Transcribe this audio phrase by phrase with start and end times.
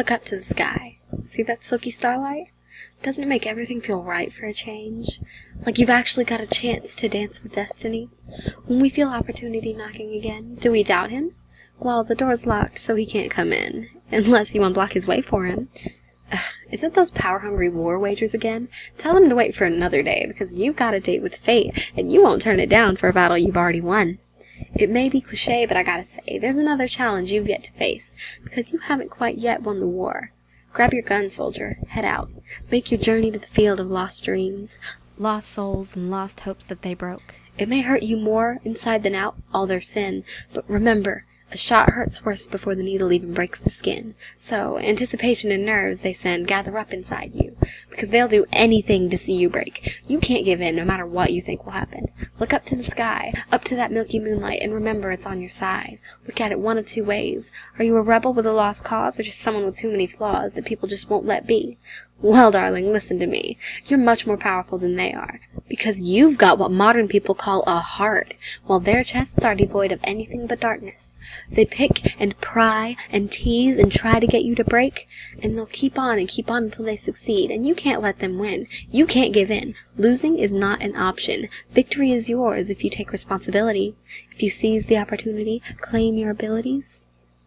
[0.00, 0.96] Look up to the sky.
[1.24, 2.46] See that silky starlight?
[3.02, 5.20] Doesn't it make everything feel right for a change?
[5.66, 8.08] Like you've actually got a chance to dance with destiny?
[8.64, 11.34] When we feel opportunity knocking again, do we doubt him?
[11.78, 13.90] Well, the door's locked, so he can't come in.
[14.10, 15.68] Unless you unblock his way for him.
[16.32, 16.38] Ugh,
[16.70, 18.70] is it those power-hungry war wagers again?
[18.96, 22.10] Tell him to wait for another day, because you've got a date with fate, and
[22.10, 24.18] you won't turn it down for a battle you've already won.
[24.74, 28.16] It may be cliche, but I gotta say, there's another challenge you've yet to face,
[28.42, 30.32] because you haven't quite yet won the war.
[30.72, 31.78] Grab your gun, soldier.
[31.88, 32.30] Head out.
[32.70, 34.78] Make your journey to the field of lost dreams,
[35.18, 37.34] lost souls, and lost hopes that they broke.
[37.58, 41.90] It may hurt you more inside than out, all their sin, but remember, a shot
[41.90, 44.14] hurts worse before the needle even breaks the skin.
[44.38, 47.56] So, anticipation and nerves they send gather up inside you,
[47.88, 50.00] because they'll do anything to see you break.
[50.06, 52.06] You can't give in no matter what you think will happen.
[52.38, 55.48] Look up to the sky, up to that milky moonlight, and remember it's on your
[55.48, 55.98] side.
[56.26, 57.52] Look at it one of two ways.
[57.78, 60.52] Are you a rebel with a lost cause, or just someone with too many flaws
[60.52, 61.78] that people just won't let be?
[62.22, 63.56] Well, darling, listen to me.
[63.86, 67.78] You're much more powerful than they are, because you've got what modern people call a
[67.78, 68.34] heart,
[68.66, 71.18] while their chests are devoid of anything but darkness.
[71.50, 75.08] They pick and pry and tease and try to get you to break,
[75.42, 78.38] and they'll keep on and keep on until they succeed, and you can't let them
[78.38, 78.66] win.
[78.90, 79.74] You can't give in.
[79.96, 81.48] Losing is not an option.
[81.72, 83.96] Victory is yours if you take responsibility.
[84.30, 87.00] If you seize the opportunity, claim your abilities.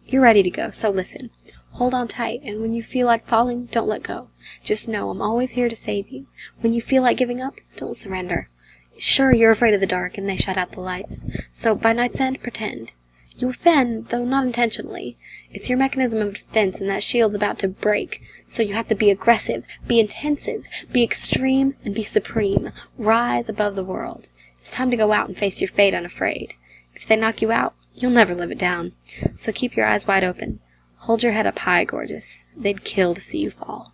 [0.04, 1.30] You're ready to go, so listen.
[1.74, 4.28] Hold on tight, and when you feel like falling, don't let go.
[4.62, 6.28] Just know I'm always here to save you.
[6.60, 8.48] When you feel like giving up, don't surrender.
[8.96, 11.26] Sure, you're afraid of the dark, and they shut out the lights.
[11.50, 12.92] So by night's end, pretend.
[13.36, 15.16] You offend, though not intentionally.
[15.50, 18.22] It's your mechanism of defense, and that shield's about to break.
[18.46, 22.70] So you have to be aggressive, be intensive, be extreme, and be supreme.
[22.96, 24.28] Rise above the world.
[24.60, 26.54] It's time to go out and face your fate unafraid.
[26.94, 28.92] If they knock you out, you'll never live it down.
[29.34, 30.60] So keep your eyes wide open.
[31.04, 32.46] Hold your head up high, gorgeous.
[32.56, 33.93] They'd kill to see you fall.